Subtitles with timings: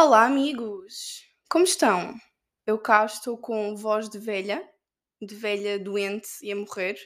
[0.00, 1.24] Olá, amigos!
[1.50, 2.14] Como estão?
[2.64, 4.64] Eu cá estou com voz de velha,
[5.20, 6.96] de velha doente e a morrer.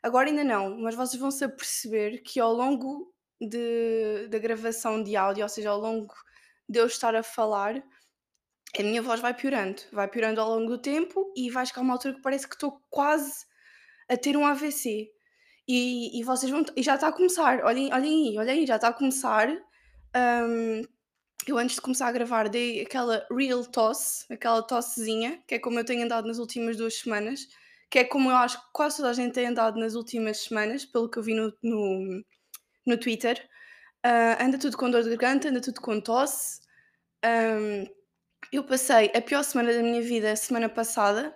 [0.00, 5.16] Agora ainda não, mas vocês vão se aperceber que ao longo de, da gravação de
[5.16, 6.14] áudio, ou seja, ao longo
[6.68, 7.82] de eu estar a falar,
[8.78, 9.82] a minha voz vai piorando.
[9.90, 12.80] Vai piorando ao longo do tempo e vai chegar uma altura que parece que estou
[12.88, 13.44] quase
[14.08, 15.10] a ter um AVC.
[15.66, 16.64] E, e vocês vão.
[16.76, 19.48] E já está a começar, olhem, olhem aí, olhem aí, já está a começar.
[20.14, 20.82] Hum,
[21.46, 25.78] eu antes de começar a gravar dei aquela real tosse, aquela tossezinha, que é como
[25.78, 27.48] eu tenho andado nas últimas duas semanas,
[27.90, 30.84] que é como eu acho que quase toda a gente tem andado nas últimas semanas,
[30.84, 32.24] pelo que eu vi no, no,
[32.86, 33.38] no Twitter.
[34.04, 36.60] Uh, anda tudo com dor de garganta, anda tudo com tosse.
[37.24, 37.86] Um,
[38.52, 41.34] eu passei a pior semana da minha vida a semana passada,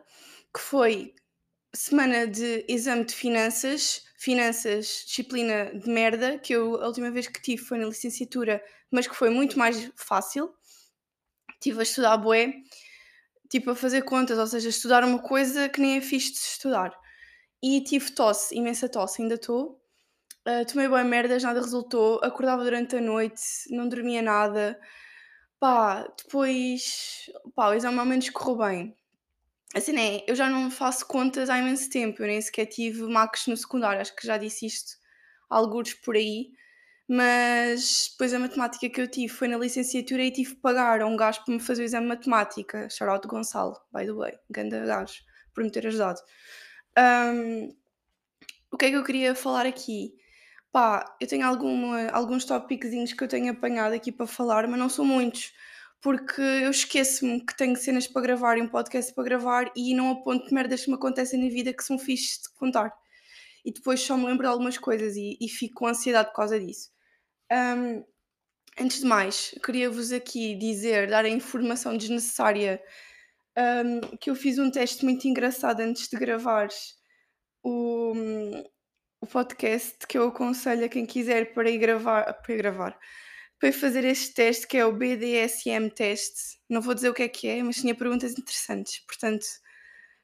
[0.55, 1.15] que foi
[1.75, 7.41] semana de exame de finanças, finanças, disciplina de merda, que eu a última vez que
[7.41, 10.55] tive foi na licenciatura, mas que foi muito mais fácil.
[11.55, 12.53] Estive a estudar bué,
[13.51, 16.93] tipo a fazer contas, ou seja, estudar uma coisa que nem é fixe de estudar.
[17.63, 19.81] E tive tosse, imensa tosse, ainda estou.
[20.47, 22.21] Uh, tomei boa merdas, nada resultou.
[22.23, 24.79] Acordava durante a noite, não dormia nada.
[25.59, 28.97] Pá, depois, pá, o exame ao menos correu bem.
[29.77, 33.47] Assim é, eu já não faço contas há imenso tempo, eu nem sequer tive Macs
[33.47, 34.93] no secundário, acho que já disse isto
[35.51, 36.51] alguns por aí,
[37.07, 41.07] mas depois a matemática que eu tive foi na licenciatura e tive que pagar a
[41.07, 44.83] um gajo para me fazer o exame de matemática, Charlotte Gonçalo, by the way, ganda
[44.87, 46.23] gajo, por me ter ajudado.
[46.99, 47.69] Um,
[48.73, 50.15] o que é que eu queria falar aqui?
[50.73, 54.89] Pá, eu tenho alguma, alguns tópicos que eu tenho apanhado aqui para falar, mas não
[54.89, 55.53] são muitos
[56.07, 60.13] porque eu esqueço-me que tenho cenas para gravar e um podcast para gravar e não
[60.13, 62.95] aponto merdas que me acontecem na vida que são fixes de contar.
[63.65, 66.61] E depois só me lembro de algumas coisas e, e fico com ansiedade por causa
[66.61, 66.91] disso.
[67.53, 68.05] Um,
[68.79, 72.81] antes de mais, queria-vos aqui dizer, dar a informação desnecessária
[73.85, 76.69] um, que eu fiz um teste muito engraçado antes de gravar
[77.65, 78.13] o,
[79.21, 82.97] o podcast que eu aconselho a quem quiser para ir gravar, para ir gravar
[83.59, 86.59] para fazer este teste que é o BDSM teste.
[86.69, 89.01] Não vou dizer o que é que é, mas tinha perguntas interessantes.
[89.07, 89.47] Portanto,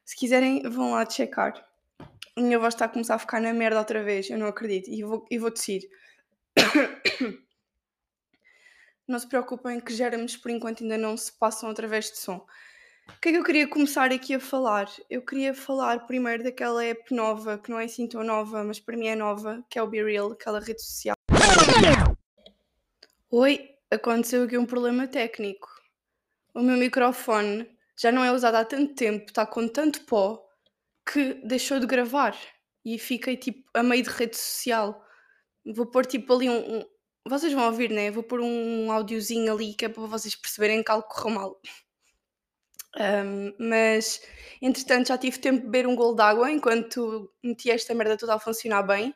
[0.05, 1.53] se quiserem, vão lá checar.
[2.35, 4.89] A minha voz está a começar a ficar na merda outra vez, eu não acredito.
[4.89, 5.81] E vou, e vou tossir.
[9.05, 12.37] Não se preocupem que germes por enquanto ainda não se passam através de som.
[13.09, 14.89] O que é que eu queria começar aqui a falar?
[15.09, 18.95] Eu queria falar primeiro daquela app nova, que não é assim tão nova, mas para
[18.95, 21.12] mim é nova, que é o BeReal, aquela rede social.
[23.35, 25.67] Oi, aconteceu aqui um problema técnico.
[26.53, 27.67] O meu microfone
[27.99, 30.39] já não é usado há tanto tempo, está com tanto pó
[31.03, 32.37] que deixou de gravar
[32.85, 35.03] e fiquei tipo a meio de rede social.
[35.65, 36.77] Vou pôr tipo ali um.
[36.77, 36.85] um...
[37.27, 38.11] Vocês vão ouvir, né?
[38.11, 41.61] Vou pôr um áudiozinho ali que é para vocês perceberem que algo correu mal.
[42.95, 44.21] Um, mas
[44.61, 48.35] entretanto já tive tempo de beber um golo de água enquanto meti esta merda toda
[48.35, 49.11] a funcionar bem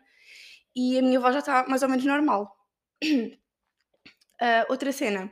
[0.76, 2.58] e a minha voz já está mais ou menos normal.
[4.42, 5.32] Uh, outra cena.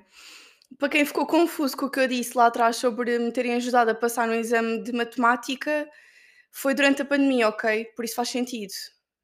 [0.79, 3.91] Para quem ficou confuso com o que eu disse lá atrás sobre me terem ajudado
[3.91, 5.88] a passar no exame de matemática,
[6.51, 7.85] foi durante a pandemia, ok?
[7.95, 8.73] Por isso faz sentido.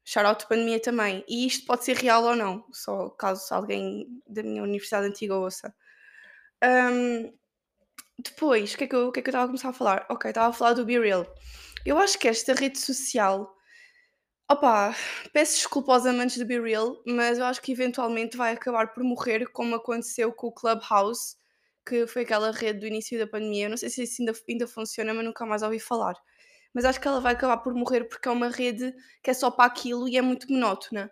[0.04, 1.24] Shoutout pandemia também.
[1.28, 5.74] E isto pode ser real ou não, só caso alguém da minha universidade antiga ouça.
[6.62, 7.32] Um,
[8.18, 9.72] depois, o que, é que, eu, o que é que eu estava a começar a
[9.72, 10.06] falar?
[10.08, 11.26] Ok, estava a falar do Be Real.
[11.84, 13.52] Eu acho que esta rede social
[14.50, 14.94] Opa,
[15.32, 19.02] peço desculpa aos amantes do Be Real, mas eu acho que eventualmente vai acabar por
[19.02, 21.36] morrer, como aconteceu com o Clubhouse,
[21.86, 23.66] que foi aquela rede do início da pandemia.
[23.66, 26.14] Eu não sei se isso ainda, ainda funciona, mas nunca mais ouvi falar.
[26.74, 29.50] Mas acho que ela vai acabar por morrer porque é uma rede que é só
[29.50, 31.10] para aquilo e é muito monótona.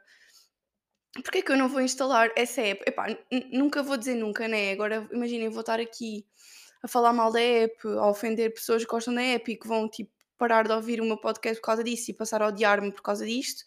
[1.15, 2.83] Porquê é que eu não vou instalar essa app?
[2.87, 3.07] Epá,
[3.53, 4.73] nunca vou dizer nunca, né?
[4.73, 6.27] Agora imaginem, vou estar aqui
[6.83, 9.89] a falar mal da app, a ofender pessoas que gostam da app e que vão
[9.89, 13.03] tipo parar de ouvir o meu podcast por causa disso e passar a odiar-me por
[13.03, 13.63] causa disto.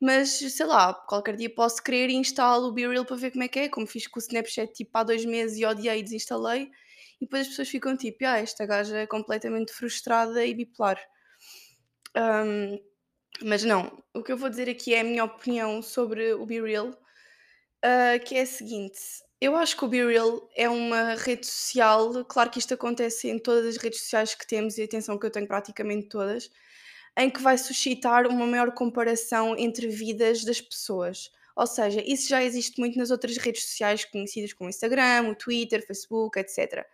[0.00, 3.48] Mas sei lá, qualquer dia posso querer e instalo o BeReal para ver como é
[3.48, 6.70] que é, como fiz com o Snapchat tipo há dois meses e odiei e desinstalei.
[7.20, 10.98] E depois as pessoas ficam tipo, ah, esta gaja é completamente frustrada e bipolar.
[12.16, 12.78] Um,
[13.42, 16.88] mas não, o que eu vou dizer aqui é a minha opinião sobre o BeReal,
[16.88, 18.98] uh, que é a seguinte:
[19.40, 23.66] eu acho que o BeReal é uma rede social, claro que isto acontece em todas
[23.66, 26.50] as redes sociais que temos, e atenção que eu tenho praticamente todas,
[27.16, 31.30] em que vai suscitar uma maior comparação entre vidas das pessoas.
[31.56, 35.84] Ou seja, isso já existe muito nas outras redes sociais conhecidas como Instagram, o Twitter,
[35.86, 36.84] Facebook, etc.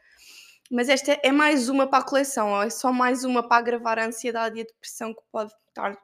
[0.71, 4.07] Mas esta é mais uma para a coleção, é só mais uma para agravar a
[4.07, 5.99] ansiedade e a depressão que pode estar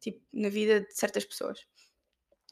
[0.00, 1.60] tipo, na vida de certas pessoas.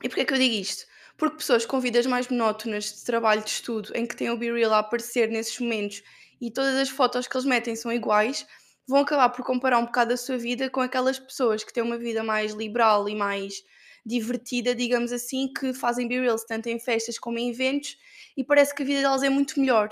[0.03, 0.87] E porquê é que eu digo isto?
[1.17, 4.75] Porque pessoas com vidas mais monótonas de trabalho, de estudo, em que têm o BeReal
[4.75, 6.03] a aparecer nesses momentos
[6.41, 8.47] e todas as fotos que eles metem são iguais,
[8.87, 11.97] vão acabar por comparar um bocado a sua vida com aquelas pessoas que têm uma
[11.97, 13.63] vida mais liberal e mais
[14.05, 17.97] divertida, digamos assim, que fazem BeReals tanto em festas como em eventos
[18.37, 19.91] e parece que a vida delas é muito melhor.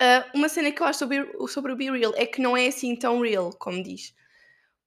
[0.00, 2.96] Uh, uma cena que eu acho sobre, sobre o BeReal é que não é assim
[2.96, 4.14] tão real, como diz.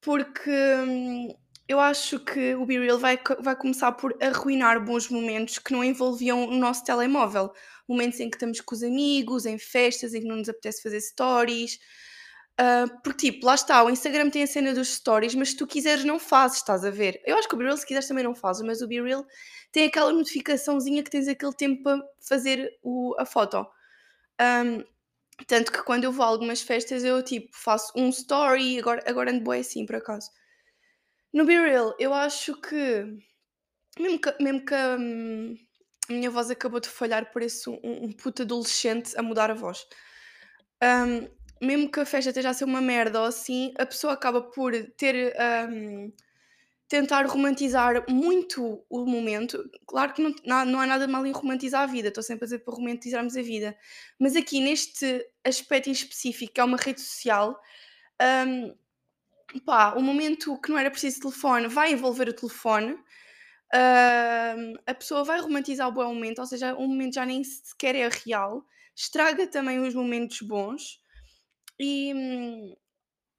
[0.02, 1.36] Porque hum,
[1.68, 6.48] eu acho que o BeReal vai, vai começar por arruinar bons momentos que não envolviam
[6.48, 7.54] o nosso telemóvel.
[7.88, 11.00] Momentos em que estamos com os amigos, em festas, em que não nos apetece fazer
[11.02, 11.80] stories.
[12.60, 15.66] Uh, porque, tipo, lá está, o Instagram tem a cena dos stories, mas se tu
[15.66, 17.22] quiseres, não fazes, estás a ver?
[17.26, 19.26] Eu acho que o BeReal, se quiseres, também não fazes, mas o BeReal
[19.72, 23.66] tem aquela notificaçãozinha que tens aquele tempo para fazer o, a foto.
[24.40, 24.84] Um,
[25.48, 29.32] tanto que quando eu vou a algumas festas eu tipo faço um story, agora, agora
[29.32, 30.30] ando bem assim por acaso.
[31.34, 33.18] No Be Real, eu acho que
[34.00, 35.58] mesmo que, mesmo que hum,
[36.10, 39.86] a minha voz acabou de falhar, parece um, um puto adolescente a mudar a voz.
[40.82, 41.28] Um,
[41.66, 44.74] mesmo que a festa esteja a ser uma merda ou assim, a pessoa acaba por
[44.98, 45.34] ter
[45.70, 46.12] um,
[46.88, 49.64] tentar romantizar muito o momento.
[49.88, 52.60] Claro que não, não há nada mal em romantizar a vida, estou sempre a dizer
[52.60, 53.76] para romantizarmos a vida,
[54.20, 57.60] mas aqui neste aspecto em específico, que é uma rede social,
[58.48, 58.76] um,
[59.60, 62.94] pá, o momento que não era preciso telefone vai envolver o telefone.
[63.74, 67.96] Uh, a pessoa vai romantizar o bom momento, ou seja, o momento já nem sequer
[67.96, 68.64] é real,
[68.96, 71.00] estraga também os momentos bons
[71.80, 72.76] e,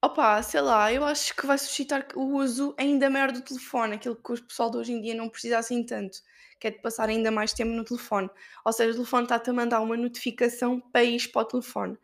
[0.05, 4.15] Opa, sei lá, eu acho que vai suscitar o uso ainda maior do telefone, aquilo
[4.15, 6.19] que o pessoal de hoje em dia não precisa assim tanto,
[6.59, 8.29] que é de passar ainda mais tempo no telefone.
[8.63, 11.97] Ou seja, o telefone está-te a mandar uma notificação ir para o telefone.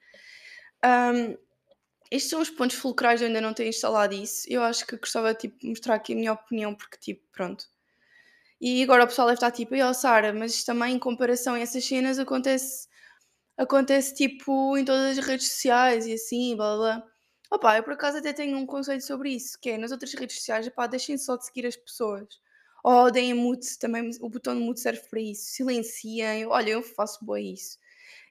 [0.84, 1.38] Um,
[2.12, 4.46] estes são os pontos fulcrais, eu ainda não tenho instalado isso.
[4.50, 7.66] Eu acho que gostava de tipo, mostrar aqui a minha opinião, porque, tipo, pronto.
[8.60, 11.84] E agora o pessoal deve estar tipo, oh, Sara, mas também em comparação a essas
[11.86, 12.88] cenas acontece,
[13.58, 17.04] acontece tipo em todas as redes sociais e assim, blá blá.
[17.52, 20.38] Opa, eu por acaso até tenho um conselho sobre isso, que é nas outras redes
[20.38, 22.28] sociais, opá, deixem só de seguir as pessoas.
[22.84, 25.44] Ou deem mute, também o botão de mute serve para isso.
[25.52, 27.78] Silenciem, olha, eu faço boa isso.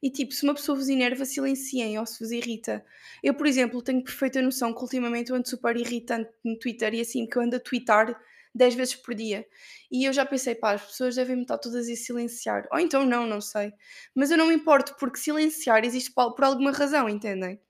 [0.02, 2.84] E tipo, se uma pessoa vos enerva, silenciem ou se vos irrita.
[3.22, 7.00] Eu, por exemplo, tenho perfeita noção que ultimamente eu ando super irritante no Twitter e
[7.00, 8.18] assim, que eu ando a twittar
[8.54, 9.46] 10 vezes por dia.
[9.90, 12.66] E eu já pensei, pá, as pessoas devem me estar todas a silenciar.
[12.72, 13.72] Ou então não, não sei.
[14.14, 17.60] Mas eu não me importo, porque silenciar existe por alguma razão, entendem?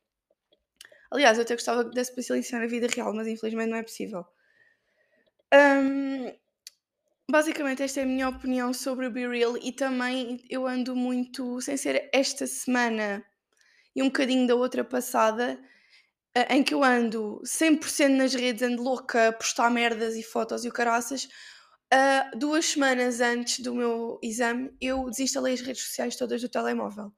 [1.10, 3.82] Aliás, eu até gostava que desse para silenciar na vida real, mas infelizmente não é
[3.82, 4.24] possível.
[5.52, 6.32] Um,
[7.30, 11.60] basicamente, esta é a minha opinião sobre o Be Real e também eu ando muito,
[11.60, 13.24] sem ser esta semana
[13.94, 15.60] e um bocadinho da outra passada,
[16.34, 20.64] eh, em que eu ando 100% nas redes, ando louca a postar merdas e fotos
[20.64, 21.28] e o caraças.
[21.92, 27.12] Uh, duas semanas antes do meu exame, eu desinstalei as redes sociais todas do telemóvel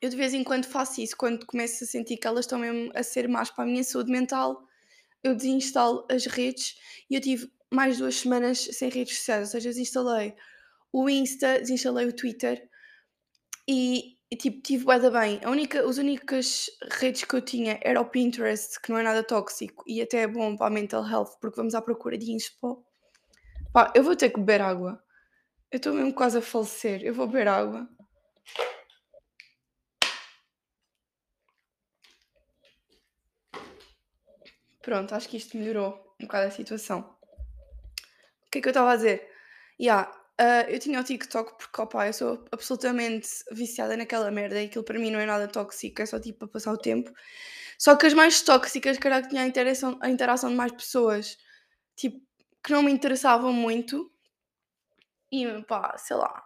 [0.00, 2.90] eu de vez em quando faço isso, quando começo a sentir que elas estão mesmo
[2.94, 4.62] a ser más para a minha saúde mental,
[5.22, 6.76] eu desinstalo as redes
[7.08, 10.34] e eu tive mais duas semanas sem redes sociais, ou seja, desinstalei
[10.92, 12.68] o Insta, desinstalei o Twitter
[13.68, 15.40] e, e tipo, tive bué bem.
[15.42, 16.70] A única, as únicas
[17.00, 20.28] redes que eu tinha era o Pinterest, que não é nada tóxico e até é
[20.28, 22.84] bom para a mental health, porque vamos à procura de inspo.
[23.72, 25.02] Pá, eu vou ter que beber água.
[25.70, 27.02] Eu estou mesmo quase a falecer.
[27.02, 27.88] Eu vou beber água.
[34.80, 37.13] Pronto, acho que isto melhorou um bocado a situação.
[38.54, 39.28] Que é que eu estava a dizer?
[39.80, 40.08] Yeah,
[40.40, 44.84] uh, eu tinha o TikTok porque, opa, eu sou absolutamente viciada naquela merda e aquilo
[44.84, 47.10] para mim não é nada tóxico, é só tipo para passar o tempo.
[47.76, 51.36] Só que as mais tóxicas, cara, que tinha a interação, a interação de mais pessoas,
[51.96, 52.20] tipo,
[52.64, 54.08] que não me interessavam muito.
[55.32, 56.44] E, pá, sei lá,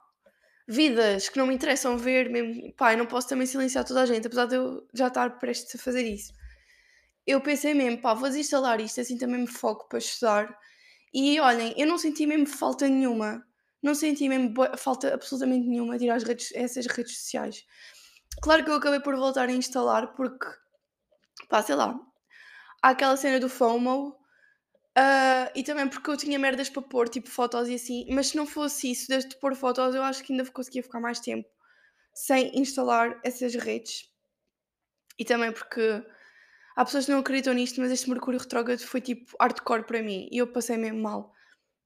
[0.69, 4.07] vidas que não me interessam ver, mesmo, pá, eu não posso também silenciar toda a
[4.07, 6.33] gente, apesar de eu já estar prestes a fazer isso
[7.29, 10.59] eu pensei mesmo, pá, vou desinstalar isto, assim também me foco para estudar.
[11.13, 13.45] E olhem, eu não senti mesmo falta nenhuma.
[13.83, 17.65] Não senti mesmo falta absolutamente nenhuma de ir às redes, essas redes sociais.
[18.43, 20.47] Claro que eu acabei por voltar a instalar porque,
[21.49, 21.99] pá, sei lá,
[22.83, 27.29] há aquela cena do FOMO uh, e também porque eu tinha merdas para pôr, tipo
[27.31, 30.49] fotos e assim, mas se não fosse isso, desde pôr fotos, eu acho que ainda
[30.51, 31.49] conseguia ficar mais tempo
[32.15, 34.09] sem instalar essas redes.
[35.19, 36.05] E também porque
[36.79, 40.29] Há pessoas que não acreditam nisto, mas este Mercúrio retrógrado foi tipo hardcore para mim
[40.31, 41.33] e eu passei mesmo mal.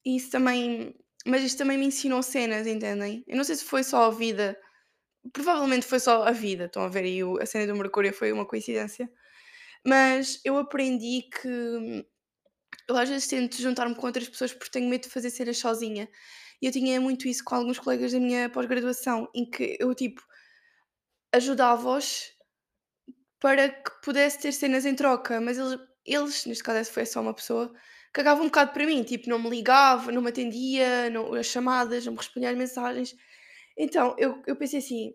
[0.04, 0.94] E isso também.
[1.26, 3.24] Mas isto também me ensinou cenas, entendem?
[3.26, 4.54] Eu não sei se foi só a vida.
[5.32, 8.44] Provavelmente foi só a vida, estão a ver aí a cena do Mercúrio foi uma
[8.44, 9.10] coincidência.
[9.86, 12.04] Mas eu aprendi que
[12.86, 16.06] eu às vezes tento juntar-me com outras pessoas porque tenho medo de fazer cenas sozinha.
[16.60, 20.22] E eu tinha muito isso com alguns colegas da minha pós-graduação, em que eu, tipo,
[21.32, 22.32] ajudava-os
[23.42, 27.34] para que pudesse ter cenas em troca, mas eles, eles neste caso foi só uma
[27.34, 27.74] pessoa,
[28.12, 32.06] cagava um bocado para mim, tipo, não me ligava, não me atendia, não, as chamadas,
[32.06, 33.16] não me respondia às mensagens.
[33.76, 35.12] Então, eu, eu pensei assim,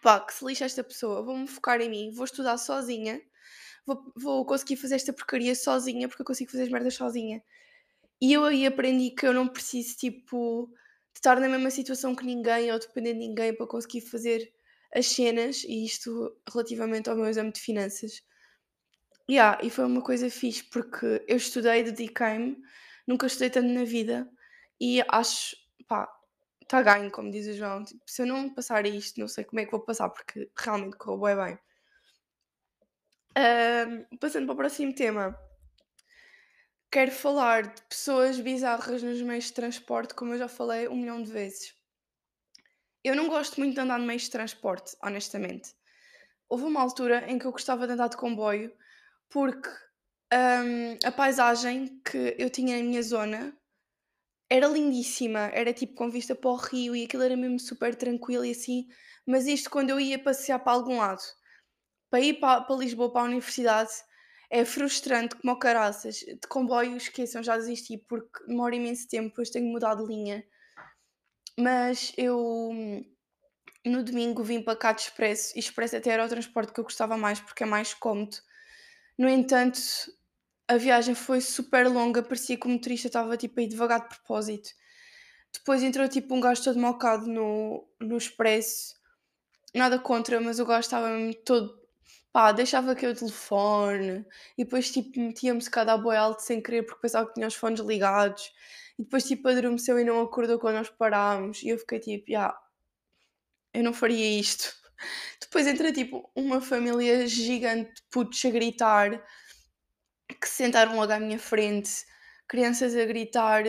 [0.00, 3.20] pá, que se lixa esta pessoa, vou-me focar em mim, vou estudar sozinha,
[3.86, 7.42] vou, vou conseguir fazer esta porcaria sozinha, porque eu consigo fazer as merdas sozinha.
[8.18, 10.70] E eu aí aprendi que eu não preciso, tipo,
[11.12, 14.50] de estar na mesma situação que ninguém ou depender de ninguém para conseguir fazer
[14.94, 18.22] as cenas, e isto relativamente ao meu exame de finanças.
[19.30, 22.56] Yeah, e foi uma coisa fixe, porque eu estudei, dediquei-me,
[23.06, 24.28] nunca estudei tanto na vida,
[24.80, 26.08] e acho, pá,
[26.62, 27.84] está ganho, como diz o João.
[27.84, 30.96] Tipo, se eu não passar isto, não sei como é que vou passar, porque realmente
[30.96, 31.58] correu bem bem.
[34.18, 35.38] passando para o próximo tema,
[36.90, 41.22] quero falar de pessoas bizarras nos meios de transporte, como eu já falei um milhão
[41.22, 41.77] de vezes.
[43.08, 45.74] Eu não gosto muito de andar no meios de transporte, honestamente.
[46.46, 48.70] Houve uma altura em que eu gostava de andar de comboio
[49.30, 49.70] porque
[50.30, 53.56] hum, a paisagem que eu tinha na minha zona
[54.50, 58.44] era lindíssima, era tipo com vista para o rio e aquilo era mesmo super tranquilo
[58.44, 58.86] e assim,
[59.26, 61.22] mas isto quando eu ia passear para algum lado,
[62.10, 63.90] para ir para, para Lisboa, para a universidade,
[64.50, 66.16] é frustrante como caraças.
[66.16, 70.44] De comboio, esqueçam, já desisti porque demora imenso tempo, depois tenho mudado de linha.
[71.58, 72.72] Mas eu
[73.84, 76.84] no domingo vim para cá de expresso e expresso até era o transporte que eu
[76.84, 78.36] gostava mais porque é mais cómodo.
[79.18, 79.80] No entanto,
[80.68, 84.70] a viagem foi super longa, parecia que o motorista estava tipo aí devagar de propósito.
[85.52, 88.94] Depois entrou tipo um gajo todo mocado no, no expresso.
[89.74, 91.08] Nada contra, mas o gajo estava
[91.44, 91.80] todo.
[92.32, 97.02] pá, deixava aqui o telefone e depois tipo metia-me cada boi alto sem querer porque
[97.02, 98.52] pensava que tinha os fones ligados
[98.98, 102.58] e depois tipo adormeceu e não acordou quando nós parámos e eu fiquei tipo, yeah,
[103.72, 104.74] eu não faria isto.
[105.40, 109.22] Depois entra tipo uma família gigante de putos a gritar
[110.40, 112.04] que sentaram logo à minha frente,
[112.48, 113.64] crianças a gritar,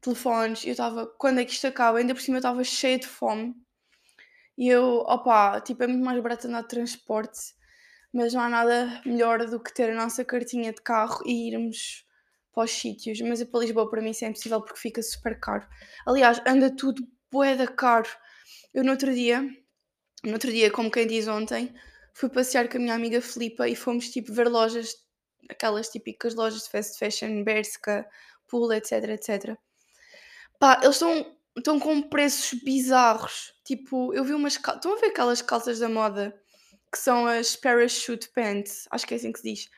[0.00, 0.64] telefones.
[0.64, 1.98] Eu estava, quando é que isto acaba?
[1.98, 3.54] Ainda por cima eu estava cheia de fome.
[4.56, 7.54] E eu, opá, tipo, é muito mais barato andar de transporte,
[8.12, 12.04] mas não há nada melhor do que ter a nossa cartinha de carro e irmos
[12.54, 13.20] para os sítios.
[13.20, 15.66] Mas para Lisboa, para mim, isso é impossível porque fica super caro.
[16.06, 18.08] Aliás, anda tudo boeda caro.
[18.72, 19.42] Eu no outro dia,
[20.22, 21.74] no outro dia, como quem diz ontem,
[22.12, 25.04] fui passear com a minha amiga Filipa e fomos tipo ver lojas
[25.48, 28.06] aquelas típicas lojas de fast fashion, Berska,
[28.48, 29.56] Pool, etc, etc.
[30.58, 33.52] Pá, eles estão, estão com preços bizarros.
[33.64, 34.84] Tipo, eu vi umas calças.
[34.84, 36.34] Estão a ver aquelas calças da moda
[36.92, 38.86] que são as parachute pants?
[38.90, 39.70] Acho que é assim que se diz.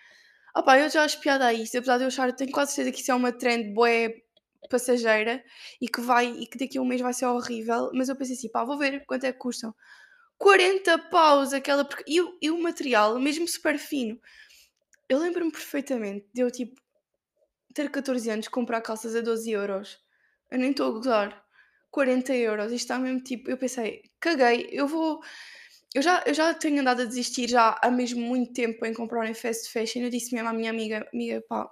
[0.64, 3.02] Pá, eu já acho piada a isso, apesar de eu achar, tenho quase certeza que
[3.02, 4.14] isso é uma trend boé
[4.70, 5.44] passageira
[5.80, 8.34] e que vai e que daqui a um mês vai ser horrível, mas eu pensei
[8.34, 9.74] assim, pá, vou ver quanto é que custam.
[10.38, 14.18] 40 paus aquela e, e o material, mesmo super fino.
[15.08, 16.80] Eu lembro-me perfeitamente de eu, tipo,
[17.74, 19.98] ter 14 anos, comprar calças a 12 euros.
[20.50, 21.44] Eu nem estou a gozar.
[21.90, 22.72] 40 euros.
[22.72, 23.50] Isto está mesmo tipo.
[23.50, 25.20] Eu pensei, caguei, eu vou.
[25.96, 29.26] Eu já, eu já tenho andado a desistir já há mesmo muito tempo em comprar
[29.26, 30.02] em fast fashion.
[30.02, 31.70] Eu disse mesmo à minha amiga, amiga, pá,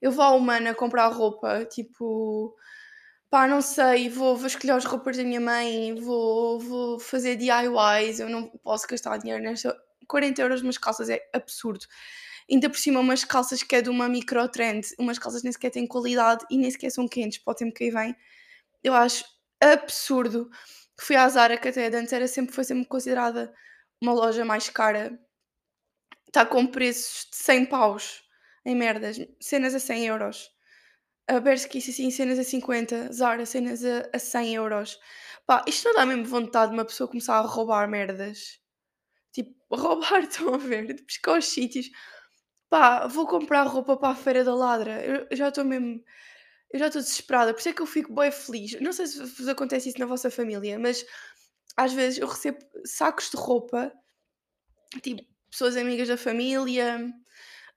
[0.00, 2.54] eu vou à Humana comprar roupa, tipo,
[3.28, 8.20] pá, não sei, vou, vou escolher as roupas da minha mãe, vou, vou fazer DIYs,
[8.20, 9.76] eu não posso gastar dinheiro nesta.
[10.06, 11.84] 40 euros umas calças é absurdo.
[12.48, 15.70] Ainda por cima, umas calças que é de uma micro trend, umas calças nem sequer
[15.70, 18.14] têm qualidade e nem sequer são quentes o tempo que aí vem.
[18.84, 19.24] Eu acho
[19.60, 20.48] absurdo.
[21.00, 23.52] Fui à Zara, que até antes era sempre, foi sempre considerada
[24.00, 25.18] uma loja mais cara.
[26.26, 28.24] Está com preços de 100 paus
[28.64, 30.50] em merdas, cenas a 100 euros.
[31.28, 34.98] A Bershka, assim, cenas a 50, Zara, cenas a, a 100 euros.
[35.46, 38.60] Pá, isto não dá mesmo vontade de uma pessoa começar a roubar merdas.
[39.32, 40.94] Tipo, roubar, estão a ver?
[40.94, 41.86] De pescar os sítios.
[42.70, 45.02] Pá, vou comprar roupa para a Feira da Ladra.
[45.04, 46.02] Eu já estou mesmo.
[46.74, 47.54] Eu já estou desesperada.
[47.54, 48.80] Por isso é que eu fico bem feliz.
[48.80, 51.06] Não sei se vos acontece isso na vossa família, mas
[51.76, 53.92] às vezes eu recebo sacos de roupa,
[55.00, 57.14] tipo, pessoas amigas da família,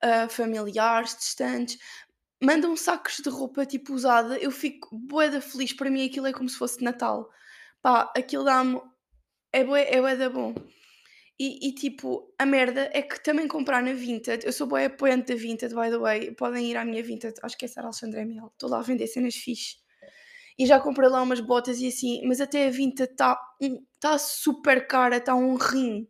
[0.04, 1.77] uh, familiares, distantes,
[2.42, 4.36] mandam sacos de roupa tipo usada.
[4.39, 5.72] Eu fico boeda feliz.
[5.74, 7.30] Para mim aquilo é como se fosse Natal.
[7.84, 8.82] Pá, aquilo dá-me.
[9.54, 10.56] É bué, é bué bom.
[11.39, 15.32] E, e, tipo, a merda é que também comprar na Vinted, eu sou boa apoiante
[15.32, 18.25] da Vinted, by the way, podem ir à minha Vinted, acho que é Sara Alexandre
[18.25, 19.75] Miel, estou lá a vender cenas fixe.
[20.58, 24.17] E já comprei lá umas botas e assim, mas até a Vinted está um, tá
[24.17, 26.08] super cara, está um rim.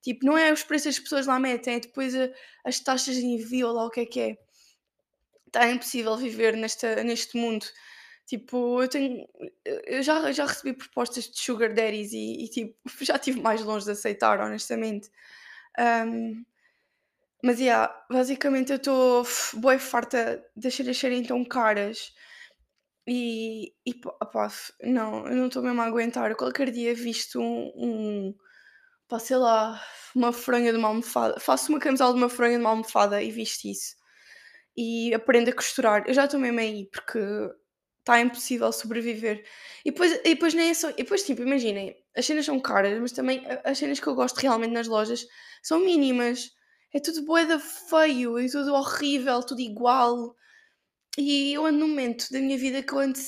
[0.00, 2.30] Tipo, não é os preços que as pessoas lá metem, é depois a,
[2.64, 4.36] as taxas de envio lá o que é que é.
[5.46, 7.66] Está impossível viver nesta, neste mundo
[8.26, 9.26] Tipo, eu tenho.
[9.86, 13.84] Eu já, já recebi propostas de Sugar Daddies e, e, tipo, já estive mais longe
[13.84, 15.10] de aceitar, honestamente.
[15.78, 16.44] Um,
[17.44, 19.24] mas, yeah, basicamente eu estou
[19.54, 22.12] boa farta das cenas serem tão caras.
[23.06, 24.48] E, e pá,
[24.82, 26.30] não, eu não estou mesmo a aguentar.
[26.30, 28.34] Eu qualquer dia visto um, um
[29.08, 29.82] pá, sei lá,
[30.14, 31.40] uma fronha de uma almofada.
[31.40, 33.96] Faço uma camisola de uma fronha de uma almofada e visto isso.
[34.76, 36.04] E aprendo a costurar.
[36.06, 37.18] Eu já estou mesmo aí, porque
[38.02, 39.44] está impossível sobreviver.
[39.84, 40.90] E depois, e depois nem é só.
[40.90, 44.38] E depois, tipo, imaginem, as cenas são caras, mas também as cenas que eu gosto
[44.38, 45.26] realmente nas lojas
[45.62, 46.50] são mínimas.
[46.92, 50.36] É tudo boeda feio, é tudo horrível, tudo igual.
[51.16, 53.18] E eu ando num momento da minha vida que eu ando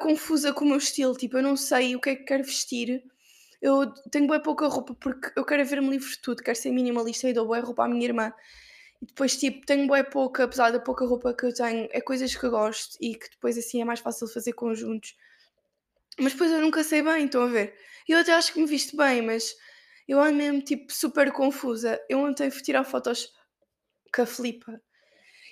[0.00, 3.02] confusa com o meu estilo, tipo, eu não sei o que é que quero vestir.
[3.60, 7.28] Eu tenho bem pouca roupa porque eu quero ver-me livre de tudo, quero ser minimalista
[7.28, 8.32] e dou boa roupa à minha irmã.
[9.06, 12.44] Depois, tipo, tenho bem pouca, apesar da pouca roupa que eu tenho, é coisas que
[12.44, 15.16] eu gosto e que depois assim é mais fácil fazer conjuntos.
[16.18, 17.74] Mas depois eu nunca sei bem, estão a ver?
[18.08, 19.54] Eu até acho que me visto bem, mas
[20.06, 22.00] eu ando mesmo tipo super confusa.
[22.08, 23.32] Eu ontem fui tirar fotos
[24.14, 24.80] com a Filipa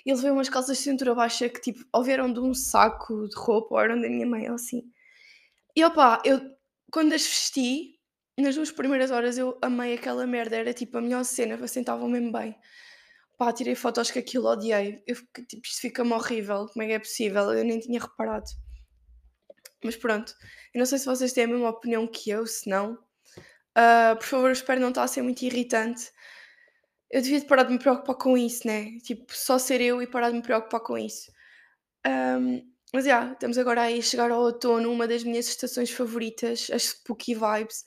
[0.05, 3.35] e levei umas calças de cintura baixa que tipo, ou vieram de um saco de
[3.35, 4.83] roupa ou eram da minha mãe ou assim.
[5.75, 6.39] E opá, eu
[6.91, 7.99] quando as vesti,
[8.37, 12.31] nas duas primeiras horas eu amei aquela merda, era tipo a melhor cena, sentavam mesmo
[12.31, 12.55] bem.
[13.43, 15.03] Pá, tirei fotos que aquilo odiei.
[15.05, 17.51] Eu tipo, isto fica-me horrível, como é que é possível?
[17.51, 18.45] Eu nem tinha reparado.
[19.83, 20.33] Mas pronto,
[20.73, 22.93] eu não sei se vocês têm a mesma opinião que eu, se não.
[23.77, 26.09] Uh, por favor, espero não estar a ser muito irritante.
[27.11, 28.97] Eu devia parar de me preocupar com isso, né?
[29.03, 31.29] Tipo, só ser eu e parar de me preocupar com isso.
[32.07, 35.91] Um, mas já, yeah, estamos agora aí a chegar ao outono, uma das minhas estações
[35.91, 37.83] favoritas, as spooky vibes.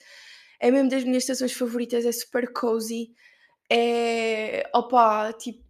[0.60, 3.14] É mesmo das minhas estações favoritas, é super cozy.
[3.70, 4.68] É.
[4.74, 5.64] opa, tipo,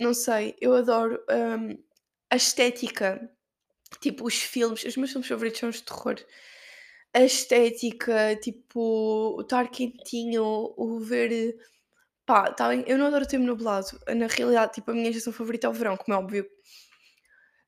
[0.00, 1.78] não sei, eu adoro um,
[2.30, 3.30] a estética
[3.98, 6.16] Tipo, os filmes, os meus filmes favoritos são os de terror.
[7.14, 10.44] A estética, tipo, o estar quentinho,
[10.76, 11.56] o ver.
[12.26, 13.88] Pá, tá bem, eu não adoro o tempo nublado.
[14.16, 16.46] Na realidade, tipo, a minha estação favorita é o verão, como é óbvio.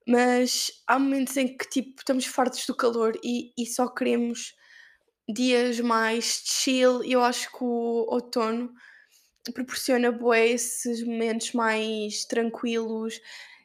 [0.07, 4.55] Mas há momentos em que, tipo, estamos fartos do calor e, e só queremos
[5.29, 7.03] dias mais chill.
[7.05, 8.73] Eu acho que o outono
[9.51, 13.21] proporciona bué esses momentos mais tranquilos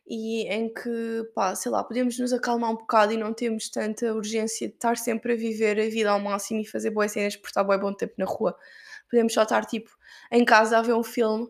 [0.08, 4.14] e em que, pá, sei lá, podemos nos acalmar um bocado e não temos tanta
[4.14, 7.48] urgência de estar sempre a viver a vida ao máximo e fazer boas cenas por
[7.48, 8.58] estar bom tempo na rua.
[9.10, 9.92] Podemos só estar, tipo,
[10.32, 11.48] em casa a ver um filme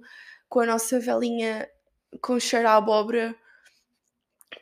[0.49, 1.69] com a nossa velhinha
[2.21, 3.35] com cheiro à abóbora,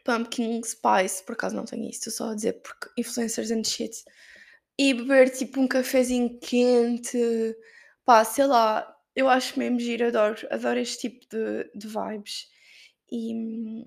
[0.04, 4.04] pumpkin spice, por acaso não tenho isso, estou só a dizer porque influencers and shit,
[4.78, 7.56] e beber, tipo, um cafezinho quente,
[8.04, 12.47] pá, sei lá, eu acho mesmo giro, adoro, adoro este tipo de, de vibes.
[13.12, 13.86] E,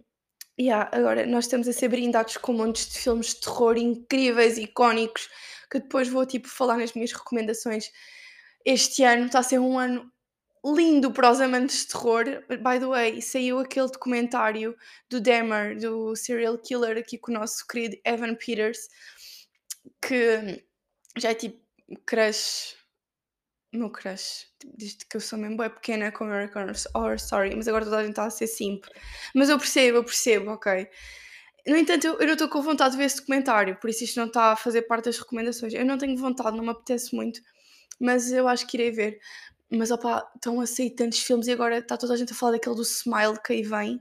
[0.59, 5.29] yeah, agora nós estamos a ser brindados com montes de filmes de terror incríveis, icónicos,
[5.71, 7.91] que depois vou tipo falar nas minhas recomendações.
[8.65, 10.11] Este ano está a ser um ano
[10.65, 12.25] lindo para os amantes de terror.
[12.49, 14.77] By the way, saiu aquele documentário
[15.11, 18.89] do Dahmer, do serial killer, aqui com o nosso querido Evan Peters,
[20.01, 20.65] que
[21.17, 21.61] já é tipo
[22.07, 22.78] crush
[23.73, 27.69] meu crush, tipo, desde que eu sou mesmo bem pequena com American Horror Story, mas
[27.69, 28.85] agora toda a gente está a ser simp.
[29.35, 30.89] Mas eu percebo, eu percebo, ok.
[31.67, 34.19] No entanto, eu, eu não estou com vontade de ver esse documentário, por isso isto
[34.19, 35.75] não está a fazer parte das recomendações.
[35.75, 37.41] Eu não tenho vontade, não me apetece muito,
[38.01, 39.21] mas eu acho que irei ver.
[39.71, 42.53] Mas opá, estão a sair tantos filmes e agora está toda a gente a falar
[42.53, 44.01] daquele do Smile que aí vem.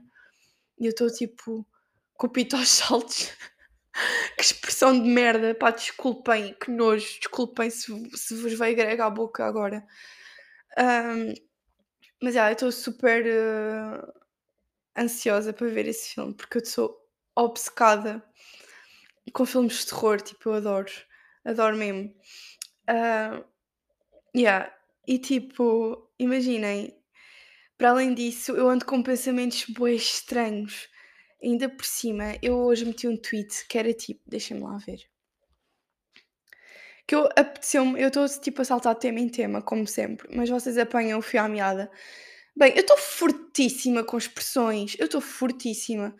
[0.80, 1.66] E eu estou tipo,
[2.14, 3.30] com aos saltos.
[4.36, 9.10] que expressão de merda, pá, desculpem, que nojo, desculpem se, se vos veio grega à
[9.10, 9.86] boca agora.
[10.78, 11.34] Um,
[12.22, 14.12] mas já, eu estou super uh,
[14.96, 16.96] ansiosa para ver esse filme, porque eu sou
[17.36, 18.22] obcecada
[19.32, 20.90] com filmes de terror, tipo, eu adoro,
[21.44, 22.14] adoro mesmo.
[22.88, 23.44] Uh,
[24.34, 24.72] yeah.
[25.06, 26.94] E tipo, imaginem,
[27.76, 30.88] para além disso, eu ando com pensamentos bem estranhos.
[31.42, 35.08] Ainda por cima, eu hoje meti um tweet que era tipo, deixem-me lá ver.
[37.06, 40.76] Que eu apeteceu-me, eu estou tipo a saltar tema em tema, como sempre, mas vocês
[40.76, 41.90] apanham o fio à meada.
[42.56, 46.14] Bem, eu estou fortíssima com expressões, eu estou fortíssima.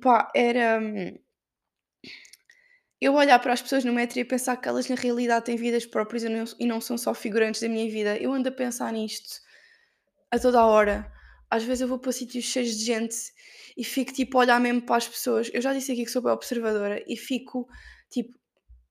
[0.00, 0.80] Pá, era.
[0.80, 1.18] Hum,
[3.00, 5.84] eu olhar para as pessoas no metro e pensar que elas na realidade têm vidas
[5.84, 8.16] próprias e não, e não são só figurantes da minha vida.
[8.16, 9.40] Eu ando a pensar nisto
[10.30, 11.12] a toda a hora.
[11.52, 13.14] Às vezes eu vou para sítios cheios de gente
[13.76, 15.50] e fico tipo a olhar mesmo para as pessoas.
[15.52, 17.68] Eu já disse aqui que sou bem observadora e fico
[18.08, 18.32] tipo,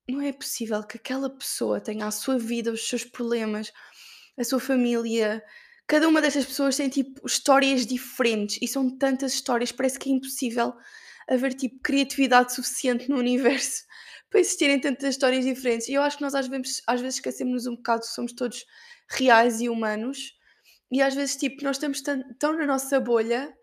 [0.07, 3.73] não é possível que aquela pessoa tenha a sua vida, os seus problemas,
[4.37, 5.43] a sua família.
[5.87, 10.13] Cada uma dessas pessoas tem tipo histórias diferentes e são tantas histórias, parece que é
[10.13, 10.75] impossível
[11.27, 13.85] haver tipo criatividade suficiente no universo
[14.29, 15.87] para existirem tantas histórias diferentes.
[15.87, 18.63] E eu acho que nós às vezes, às vezes esquecemos um bocado que somos todos
[19.09, 20.39] reais e humanos.
[20.91, 23.55] E às vezes, tipo, nós estamos tão, tão na nossa bolha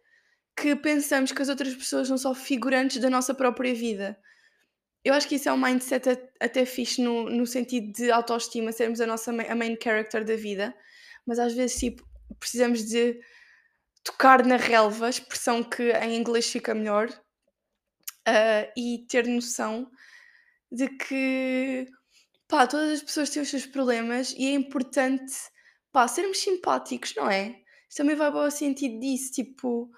[0.57, 4.19] que pensamos que as outras pessoas são só figurantes da nossa própria vida.
[5.05, 6.09] Eu acho que isso é um mindset
[6.41, 10.75] até fixe no, no sentido de autoestima, sermos a nossa a main character da vida,
[11.25, 12.03] mas às vezes tipo,
[12.41, 13.21] precisamos de
[14.03, 17.09] tocar na relva, expressão que em inglês fica melhor,
[18.29, 19.91] uh, e ter noção
[20.71, 21.87] de que
[22.49, 25.35] pá, todas as pessoas têm os seus problemas e é importante
[25.93, 27.61] pá, sermos simpáticos, não é?
[27.89, 29.91] Isto também vai para o sentido disso, tipo,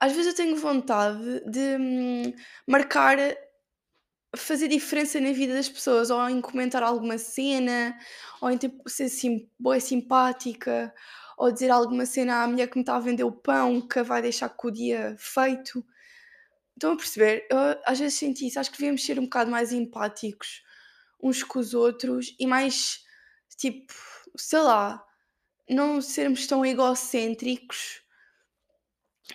[0.00, 2.32] às vezes eu tenho vontade de hum,
[2.66, 3.16] marcar
[4.36, 7.96] fazer diferença na vida das pessoas, ou em comentar alguma cena,
[8.40, 10.92] ou em tipo, ser assim, boa simpática,
[11.38, 14.22] ou dizer alguma cena à mulher que me está a vender o pão que vai
[14.22, 15.84] deixar com o dia feito.
[16.74, 17.46] Estão a perceber?
[17.50, 20.62] Eu às vezes senti isso, acho que devíamos ser um bocado mais empáticos
[21.22, 23.02] uns com os outros e mais
[23.56, 23.94] tipo,
[24.36, 25.04] sei lá,
[25.68, 28.02] não sermos tão egocêntricos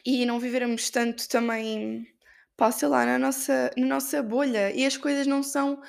[0.05, 2.07] e não vivermos tanto também
[2.55, 5.81] pá, sei lá, na nossa, na nossa bolha e as coisas não são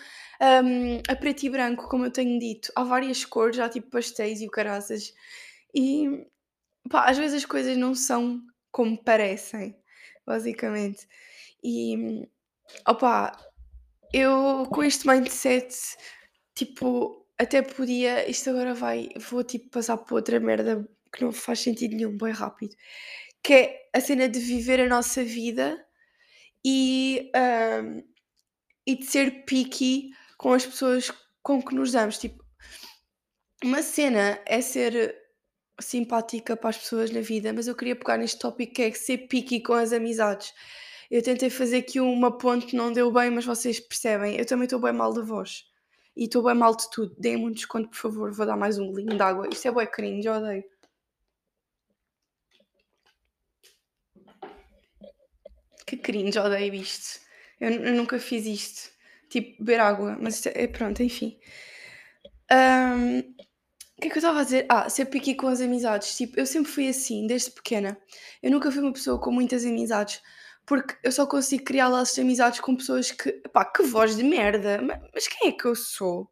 [0.64, 2.72] hum, a preto e branco, como eu tenho dito.
[2.76, 5.12] Há várias cores, há tipo pastéis e o caraças.
[5.74, 6.26] E
[6.90, 9.76] pá, às vezes as coisas não são como parecem,
[10.26, 11.08] basicamente.
[11.62, 12.28] E
[12.88, 13.36] opá,
[14.12, 15.74] eu com este mindset,
[16.54, 18.28] tipo, até podia.
[18.30, 19.08] Isto agora vai.
[19.16, 22.76] Vou tipo passar para outra merda que não faz sentido nenhum, bem rápido.
[23.42, 25.82] Que é a cena de viver a nossa vida
[26.64, 27.32] e,
[27.82, 28.04] hum,
[28.86, 31.10] e de ser picky com as pessoas
[31.42, 32.18] com que nos damos.
[32.18, 32.44] Tipo,
[33.64, 35.16] uma cena é ser
[35.80, 39.28] simpática para as pessoas na vida, mas eu queria pegar neste tópico que é ser
[39.28, 40.52] picky com as amizades.
[41.10, 44.36] Eu tentei fazer aqui uma ponte, não deu bem, mas vocês percebem.
[44.36, 45.69] Eu também estou bem mal da voz.
[46.16, 47.14] E estou bem mal de tudo.
[47.18, 48.32] Deem-me um desconto, por favor.
[48.32, 49.48] Vou dar mais um golinho de água.
[49.50, 50.64] Isto é bem cringe, já odeio.
[55.86, 57.20] Que cringe, odeio isto.
[57.60, 58.90] Eu, eu nunca fiz isto.
[59.28, 60.16] Tipo, beber água.
[60.20, 61.38] Mas é, é pronto, enfim.
[62.52, 64.66] Um, o que é que eu estava a dizer?
[64.68, 66.16] Ah, ser piqui com as amizades.
[66.16, 67.98] Tipo, eu sempre fui assim, desde pequena.
[68.42, 70.22] Eu nunca fui uma pessoa com muitas amizades.
[70.70, 73.32] Porque eu só consigo criar laços de amizades com pessoas que.
[73.52, 74.80] Pá, que voz de merda!
[74.80, 76.30] Mas, mas quem é que eu sou?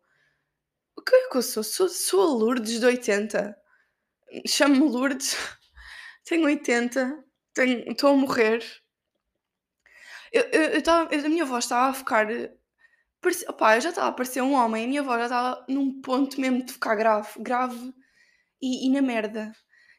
[0.97, 1.65] O que é que eu sou?
[1.65, 3.57] Sou, sou a Lourdes de 80.
[4.47, 5.35] Chamo-me Lourdes.
[6.25, 7.25] Tenho 80.
[7.89, 8.65] Estou a morrer.
[10.33, 12.29] Eu, eu, eu tava, a minha voz estava a ficar.
[13.21, 16.01] Parecia, opá, eu já estava a parecer um homem, a minha voz já estava num
[16.01, 17.93] ponto mesmo de ficar grave, grave
[18.63, 19.53] e, e na merda.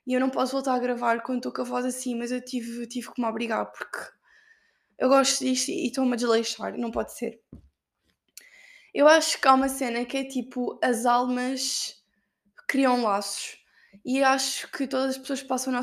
[0.07, 2.39] E eu não posso voltar a gravar quando estou com a voz assim, mas eu
[2.39, 4.17] tive, tive que me obrigar porque
[4.99, 7.39] eu gosto disto e estou-me a desleixar, não pode ser.
[8.93, 12.03] Eu acho que há uma cena que é tipo as almas
[12.67, 13.57] criam laços.
[14.05, 15.73] E acho que todas as pessoas que passam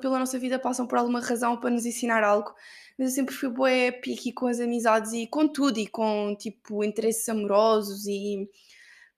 [0.00, 2.54] pela nossa vida passam por alguma razão para nos ensinar algo
[2.98, 6.84] mas eu sempre fui bué picky com as amizades e com tudo, e com tipo
[6.84, 8.48] interesses amorosos e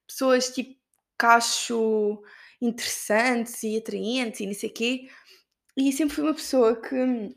[0.06, 0.78] pessoas tipo
[1.18, 2.22] que acho
[2.60, 5.08] interessantes e atraentes e não sei quê.
[5.76, 7.34] E sempre fui uma pessoa que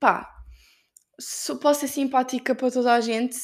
[0.00, 0.37] pá,
[1.18, 3.36] sou, posso ser simpática para toda a gente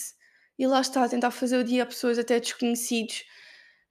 [0.58, 3.24] e lá está, tentar fazer o dia a pessoas até desconhecidos.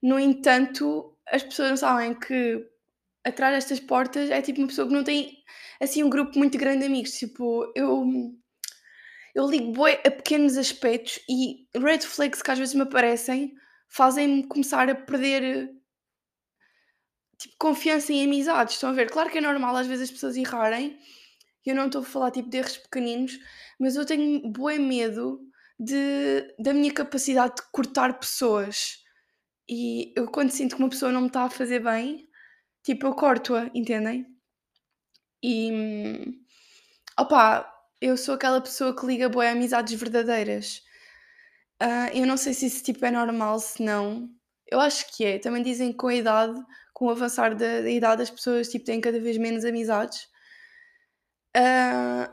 [0.02, 2.66] No entanto, as pessoas não sabem que
[3.24, 5.38] atrás destas portas é tipo uma pessoa que não tem
[5.82, 7.12] assim um grupo muito grande de amigos.
[7.12, 8.06] Tipo, eu
[9.36, 13.54] eu ligo bué a pequenos aspectos e red flags que às vezes me aparecem
[13.90, 15.70] fazem-me começar a perder
[17.38, 18.76] tipo confiança em amizades.
[18.76, 19.10] Estão a ver?
[19.10, 20.98] Claro que é normal às vezes as pessoas errarem.
[21.66, 23.40] Eu não estou a falar tipo de erros pequeninos,
[23.80, 25.42] mas eu tenho bué medo
[25.80, 29.00] de, da minha capacidade de cortar pessoas.
[29.70, 32.28] E eu quando sinto que uma pessoa não me está a fazer bem,
[32.84, 34.28] Tipo, eu corto-a, entendem?
[35.42, 36.40] E,
[37.20, 37.70] opá,
[38.02, 40.82] eu sou aquela pessoa que liga boas amizades verdadeiras.
[41.80, 44.30] Ah, eu não sei se isso tipo é normal, se não.
[44.68, 45.40] Eu acho que é.
[45.40, 46.62] Também dizem que com a idade,
[46.94, 50.28] com o avançar da, da idade, as pessoas tipo, têm cada vez menos amizades.
[51.56, 52.32] Ah,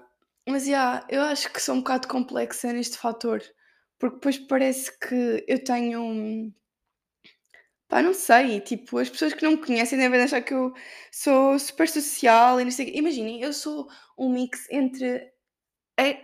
[0.48, 3.42] mas yeah, eu acho que sou um bocado complexa neste fator,
[3.98, 6.52] porque depois parece que eu tenho.
[7.88, 10.72] Pá, não sei, tipo, as pessoas que não me conhecem devem achar que eu
[11.12, 12.92] sou super social e não sei.
[12.94, 15.32] Imaginem, eu sou um mix entre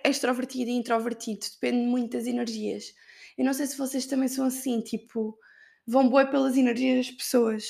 [0.05, 2.95] extrovertido e introvertido, depende muito das energias.
[3.39, 5.39] Eu não sei se vocês também são assim, tipo,
[5.87, 7.65] vão bué pelas energias das pessoas.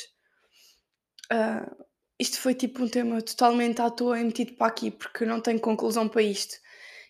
[1.30, 1.66] Ah,
[2.18, 5.40] isto foi tipo um tema totalmente à toa e metido para aqui, porque eu não
[5.40, 6.56] tenho conclusão para isto.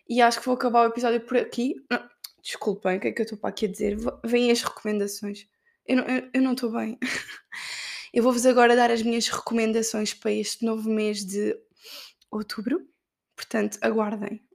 [0.09, 1.75] E acho que vou acabar o episódio por aqui.
[1.91, 2.09] Não,
[2.43, 3.97] desculpem, o que é que eu estou para aqui a dizer?
[4.25, 5.47] Vêm as recomendações.
[5.87, 6.99] Eu não, eu, eu não estou bem.
[8.13, 11.57] eu vou-vos agora dar as minhas recomendações para este novo mês de
[12.31, 12.87] outubro.
[13.37, 14.46] Portanto, aguardem.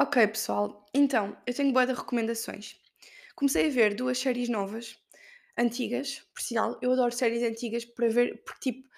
[0.00, 0.86] Ok, pessoal.
[0.94, 2.74] Então, eu tenho boa de recomendações.
[3.36, 4.96] Comecei a ver duas séries novas,
[5.58, 6.78] antigas, por sinal.
[6.80, 8.88] Eu adoro séries antigas para ver, porque tipo,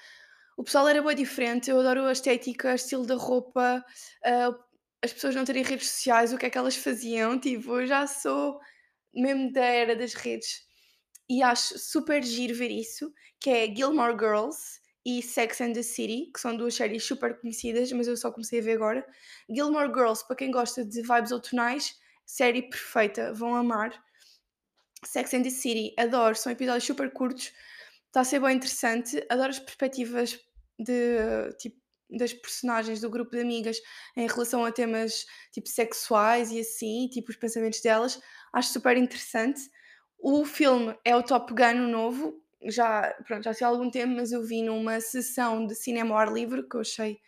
[0.56, 1.68] o pessoal era bem diferente.
[1.68, 3.84] Eu adoro a estética, o estilo da roupa,
[4.24, 4.64] uh,
[5.02, 7.36] as pessoas não terem redes sociais, o que é que elas faziam.
[7.36, 8.60] Tipo, eu já sou
[9.12, 10.62] mesmo da era das redes
[11.28, 16.30] e acho super giro ver isso, que é Gilmore Girls e Sex and the City,
[16.32, 19.06] que são duas séries super conhecidas, mas eu só comecei a ver agora.
[19.48, 23.92] Gilmore Girls, para quem gosta de vibes outonais, série perfeita, vão amar.
[25.04, 27.52] Sex and the City, adoro, são episódios super curtos,
[28.06, 30.38] está a ser bem interessante, adoro as perspectivas
[30.78, 33.78] de tipo das personagens do grupo de amigas
[34.16, 38.20] em relação a temas tipo sexuais e assim, tipo os pensamentos delas,
[38.52, 39.60] acho super interessante.
[40.18, 44.32] O filme é o Top Gun novo, já, pronto, já sei há algum tempo, mas
[44.32, 47.18] eu vi numa sessão de cinema ao ar livre que eu achei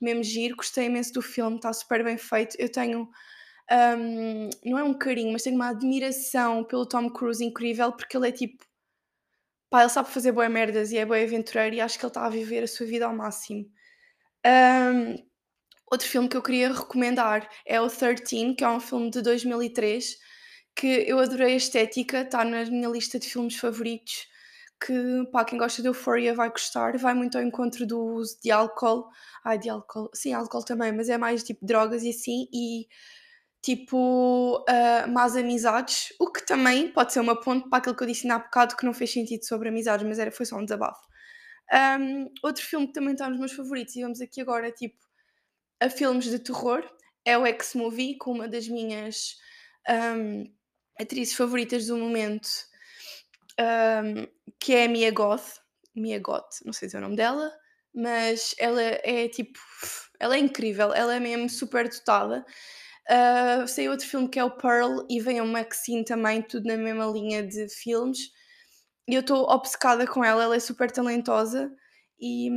[0.00, 2.56] mesmo giro, gostei imenso do filme, está super bem feito.
[2.58, 3.08] Eu tenho,
[3.70, 8.28] um, não é um carinho, mas tenho uma admiração pelo Tom Cruise incrível, porque ele
[8.28, 8.64] é tipo,
[9.70, 12.26] pá, ele sabe fazer boas merdas e é bem aventureiro e acho que ele está
[12.26, 13.64] a viver a sua vida ao máximo.
[14.46, 15.16] Um,
[15.90, 20.18] outro filme que eu queria recomendar é o 13, que é um filme de 2003,
[20.76, 24.26] que eu adorei a estética, está na minha lista de filmes favoritos
[24.84, 28.50] que pá, quem gosta de Euphoria vai gostar, vai muito ao encontro do uso de
[28.50, 29.08] álcool,
[29.42, 32.86] ai de álcool, sim, álcool também, mas é mais tipo drogas e assim, e
[33.62, 38.06] tipo uh, más amizades, o que também pode ser uma ponte para aquilo que eu
[38.06, 41.00] disse há bocado que não fez sentido sobre amizades, mas era, foi só um desabafo.
[41.98, 44.98] Um, outro filme que também está nos meus favoritos, e vamos aqui agora tipo
[45.80, 46.84] a filmes de terror,
[47.24, 49.36] é o X-Movie, com uma das minhas
[49.88, 50.44] um,
[51.00, 52.48] atrizes favoritas do momento,
[53.60, 54.26] um,
[54.58, 55.60] que é a Mia Goth.
[55.94, 57.52] Mia Goth, não sei dizer o nome dela,
[57.94, 59.58] mas ela é tipo.
[60.18, 62.44] Ela é incrível, ela é mesmo super dotada.
[63.10, 66.76] Uh, sei outro filme que é o Pearl e vem o Maxine também, tudo na
[66.76, 68.30] mesma linha de filmes.
[69.06, 71.70] E eu estou obcecada com ela, ela é super talentosa.
[72.18, 72.48] E,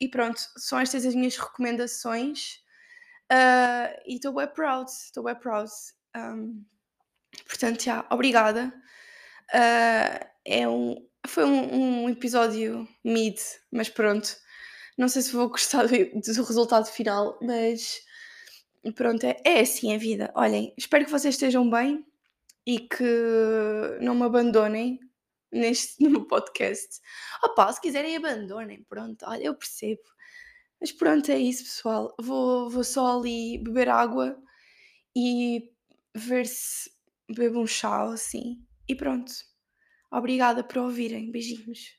[0.00, 2.60] e pronto, são estas as minhas recomendações.
[3.30, 5.70] Uh, e estou bem proud, estou bem proud.
[6.16, 6.64] Um,
[7.46, 8.72] portanto, já, obrigada.
[9.54, 13.38] Uh, é um, foi um, um, episódio mid,
[13.70, 14.36] mas pronto.
[14.96, 18.00] Não sei se vou gostar do, do resultado final, mas
[18.94, 20.32] pronto, é, é assim a vida.
[20.34, 22.04] Olhem, espero que vocês estejam bem
[22.66, 24.98] e que não me abandonem
[25.52, 27.00] neste no podcast.
[27.44, 30.02] Opa, se quiserem abandonem, pronto, olha, eu percebo.
[30.80, 32.14] Mas pronto, é isso, pessoal.
[32.20, 34.40] Vou, vou só ali beber água
[35.16, 35.72] e
[36.14, 36.90] ver se
[37.28, 38.64] bebo um chá assim.
[38.88, 39.32] E pronto.
[40.10, 41.30] Obrigada por ouvirem.
[41.30, 41.97] Beijinhos.